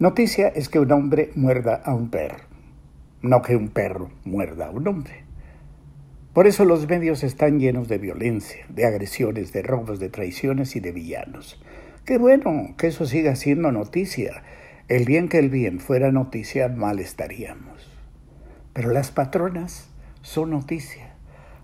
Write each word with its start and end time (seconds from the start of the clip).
Noticia 0.00 0.48
es 0.48 0.70
que 0.70 0.78
un 0.78 0.90
hombre 0.92 1.30
muerda 1.34 1.74
a 1.74 1.92
un 1.92 2.08
perro, 2.08 2.38
no 3.20 3.42
que 3.42 3.54
un 3.54 3.68
perro 3.68 4.10
muerda 4.24 4.68
a 4.68 4.70
un 4.70 4.88
hombre. 4.88 5.24
Por 6.32 6.46
eso 6.46 6.64
los 6.64 6.88
medios 6.88 7.22
están 7.22 7.60
llenos 7.60 7.86
de 7.86 7.98
violencia, 7.98 8.64
de 8.70 8.86
agresiones, 8.86 9.52
de 9.52 9.60
robos, 9.60 10.00
de 10.00 10.08
traiciones 10.08 10.74
y 10.74 10.80
de 10.80 10.92
villanos. 10.92 11.62
Qué 12.06 12.16
bueno 12.16 12.74
que 12.78 12.86
eso 12.86 13.04
siga 13.04 13.36
siendo 13.36 13.72
noticia. 13.72 14.42
El 14.88 15.04
bien 15.04 15.28
que 15.28 15.38
el 15.38 15.50
bien 15.50 15.80
fuera 15.80 16.10
noticia, 16.10 16.68
mal 16.68 16.98
estaríamos. 16.98 17.92
Pero 18.72 18.92
las 18.92 19.10
patronas 19.10 19.90
son 20.22 20.48
noticia. 20.48 21.12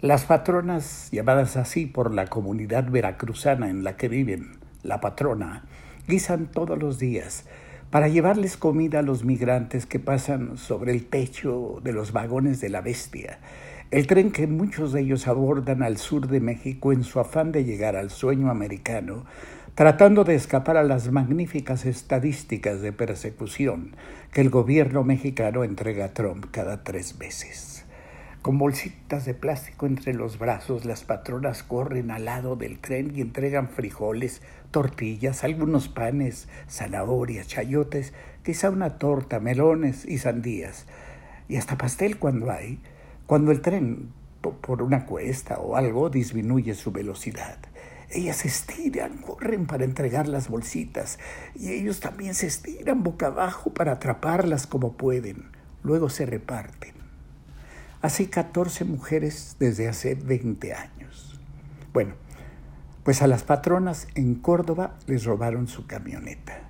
Las 0.00 0.24
patronas, 0.24 1.10
llamadas 1.12 1.58
así 1.58 1.84
por 1.84 2.10
la 2.14 2.28
comunidad 2.28 2.88
veracruzana 2.90 3.68
en 3.68 3.84
la 3.84 3.98
que 3.98 4.08
viven, 4.08 4.52
la 4.82 5.02
patrona, 5.02 5.66
guisan 6.08 6.46
todos 6.46 6.78
los 6.78 6.98
días 6.98 7.44
para 7.92 8.08
llevarles 8.08 8.56
comida 8.56 8.98
a 8.98 9.02
los 9.02 9.24
migrantes 9.24 9.86
que 9.86 10.00
pasan 10.00 10.58
sobre 10.58 10.90
el 10.90 11.06
techo 11.06 11.78
de 11.84 11.92
los 11.92 12.10
vagones 12.10 12.60
de 12.60 12.70
la 12.70 12.80
bestia 12.80 13.38
el 13.92 14.06
tren 14.06 14.32
que 14.32 14.46
muchos 14.46 14.94
de 14.94 15.02
ellos 15.02 15.28
abordan 15.28 15.82
al 15.82 15.98
sur 15.98 16.26
de 16.26 16.40
México 16.40 16.94
en 16.94 17.04
su 17.04 17.20
afán 17.20 17.52
de 17.52 17.64
llegar 17.64 17.94
al 17.94 18.08
sueño 18.08 18.50
americano, 18.50 19.26
tratando 19.74 20.24
de 20.24 20.34
escapar 20.34 20.78
a 20.78 20.82
las 20.82 21.12
magníficas 21.12 21.84
estadísticas 21.84 22.80
de 22.80 22.92
persecución 22.92 23.94
que 24.32 24.40
el 24.40 24.48
gobierno 24.48 25.04
mexicano 25.04 25.62
entrega 25.62 26.06
a 26.06 26.14
Trump 26.14 26.46
cada 26.50 26.84
tres 26.84 27.18
meses. 27.18 27.84
Con 28.42 28.58
bolsitas 28.58 29.24
de 29.24 29.34
plástico 29.34 29.86
entre 29.86 30.14
los 30.14 30.36
brazos, 30.36 30.84
las 30.84 31.04
patronas 31.04 31.62
corren 31.62 32.10
al 32.10 32.24
lado 32.24 32.56
del 32.56 32.80
tren 32.80 33.12
y 33.14 33.20
entregan 33.20 33.68
frijoles, 33.68 34.42
tortillas, 34.72 35.44
algunos 35.44 35.88
panes, 35.88 36.48
zanahorias, 36.68 37.46
chayotes, 37.46 38.12
quizá 38.42 38.70
una 38.70 38.98
torta, 38.98 39.38
melones 39.38 40.04
y 40.04 40.18
sandías, 40.18 40.86
y 41.48 41.54
hasta 41.54 41.78
pastel 41.78 42.18
cuando 42.18 42.50
hay, 42.50 42.80
cuando 43.26 43.52
el 43.52 43.60
tren, 43.60 44.08
por 44.40 44.82
una 44.82 45.06
cuesta 45.06 45.60
o 45.60 45.76
algo, 45.76 46.10
disminuye 46.10 46.74
su 46.74 46.90
velocidad. 46.90 47.58
Ellas 48.10 48.38
se 48.38 48.48
estiran, 48.48 49.18
corren 49.18 49.66
para 49.66 49.84
entregar 49.84 50.26
las 50.26 50.48
bolsitas 50.48 51.20
y 51.54 51.70
ellos 51.70 52.00
también 52.00 52.34
se 52.34 52.48
estiran 52.48 53.04
boca 53.04 53.26
abajo 53.28 53.72
para 53.72 53.92
atraparlas 53.92 54.66
como 54.66 54.94
pueden. 54.94 55.52
Luego 55.84 56.10
se 56.10 56.26
reparten. 56.26 57.01
Así 58.02 58.26
14 58.26 58.84
mujeres 58.84 59.56
desde 59.60 59.88
hace 59.88 60.16
20 60.16 60.74
años. 60.74 61.40
Bueno, 61.92 62.14
pues 63.04 63.22
a 63.22 63.28
las 63.28 63.44
patronas 63.44 64.08
en 64.16 64.34
Córdoba 64.34 64.98
les 65.06 65.24
robaron 65.24 65.68
su 65.68 65.86
camioneta, 65.86 66.68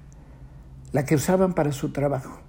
la 0.93 1.07
que 1.07 1.15
usaban 1.15 1.55
para 1.55 1.73
su 1.73 1.91
trabajo 1.91 2.43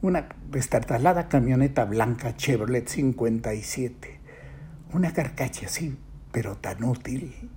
una 0.00 0.28
destartalada 0.50 1.28
camioneta 1.28 1.84
blanca 1.84 2.36
Chevrolet 2.36 2.88
57, 2.88 4.20
una 4.92 5.12
carcacha 5.12 5.66
así, 5.66 5.96
pero 6.30 6.56
tan 6.56 6.84
útil, 6.84 7.50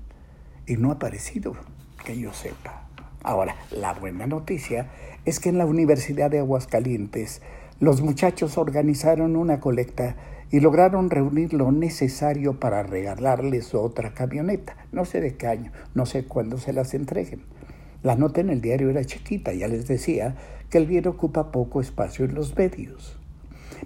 y 0.66 0.78
no 0.78 0.92
ha 0.92 0.94
aparecido, 0.96 1.56
que 2.06 2.18
yo 2.18 2.34
sepa. 2.34 2.88
Ahora, 3.22 3.56
la 3.72 3.94
buena 3.94 4.28
noticia 4.28 4.88
es 5.26 5.42
que 5.42 5.50
en 5.50 5.58
la 5.58 5.66
Universidad 5.66 6.32
de 6.32 6.40
Aguascalientes 6.40 7.42
los 7.82 8.02
muchachos 8.02 8.58
organizaron 8.58 9.36
una 9.36 9.60
colecta 9.60 10.16
y 10.52 10.60
lograron 10.60 11.10
reunir 11.10 11.54
lo 11.54 11.72
necesario 11.72 12.60
para 12.60 12.84
regalarles 12.84 13.74
otra 13.76 14.14
camioneta. 14.14 14.78
No 14.92 15.06
sé 15.06 15.22
de 15.22 15.36
qué 15.36 15.48
año, 15.48 15.72
no 15.94 16.06
sé 16.06 16.26
cuándo 16.26 16.58
se 16.58 16.74
las 16.74 16.94
entreguen. 16.94 17.42
La 18.04 18.16
nota 18.16 18.42
en 18.42 18.50
el 18.50 18.62
diario 18.62 18.90
era 18.90 19.04
chiquita, 19.04 19.54
ya 19.54 19.68
les 19.68 19.88
decía 19.88 20.36
que 20.70 20.78
el 20.78 20.86
bien 20.86 21.08
ocupa 21.08 21.52
poco 21.52 21.82
espacio 21.82 22.26
en 22.26 22.36
los 22.36 22.56
medios. 22.56 23.18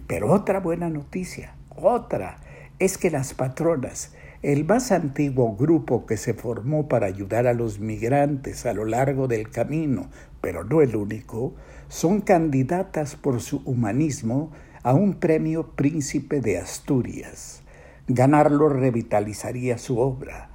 Pero 0.08 0.32
otra 0.32 0.60
buena 0.60 0.90
noticia, 0.90 1.56
otra, 1.76 2.38
es 2.80 2.98
que 2.98 3.12
las 3.12 3.34
patronas, 3.34 4.14
el 4.42 4.66
más 4.66 4.92
antiguo 4.92 5.56
grupo 5.56 6.06
que 6.06 6.18
se 6.18 6.34
formó 6.34 6.88
para 6.88 7.06
ayudar 7.06 7.48
a 7.48 7.54
los 7.54 7.80
migrantes 7.80 8.66
a 8.66 8.74
lo 8.74 8.86
largo 8.86 9.28
del 9.28 9.50
camino, 9.50 10.10
pero 10.42 10.64
no 10.64 10.82
el 10.82 10.96
único, 10.96 11.54
son 11.90 12.22
candidatas 12.22 13.16
por 13.16 13.42
su 13.42 13.62
humanismo 13.66 14.52
a 14.84 14.94
un 14.94 15.14
premio 15.14 15.68
Príncipe 15.76 16.42
de 16.42 16.58
Asturias. 16.58 17.62
Ganarlo 18.08 18.68
revitalizaría 18.68 19.78
su 19.78 20.00
obra. 20.00 20.50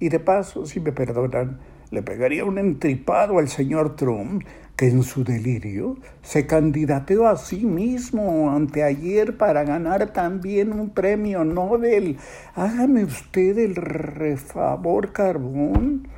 Y 0.00 0.08
de 0.08 0.18
paso, 0.18 0.66
si 0.66 0.80
me 0.80 0.92
perdonan, 0.92 1.60
le 1.90 2.02
pegaría 2.02 2.44
un 2.44 2.58
entripado 2.58 3.38
al 3.38 3.48
señor 3.48 3.96
Trump, 3.96 4.42
que 4.76 4.88
en 4.88 5.02
su 5.02 5.24
delirio 5.24 5.98
se 6.22 6.46
candidateó 6.46 7.28
a 7.28 7.36
sí 7.36 7.64
mismo 7.66 8.50
anteayer 8.50 9.36
para 9.36 9.62
ganar 9.64 10.12
también 10.12 10.72
un 10.72 10.90
premio 10.90 11.44
Nobel. 11.44 12.16
Hágame 12.54 13.04
usted 13.04 13.58
el 13.58 13.76
refavor, 13.76 15.12
Carbón. 15.12 16.08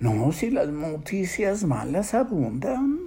No, 0.00 0.32
si 0.32 0.50
las 0.50 0.68
noticias 0.68 1.64
malas 1.64 2.14
abundan. 2.14 3.03